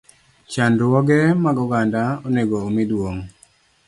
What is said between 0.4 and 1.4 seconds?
Chandruoge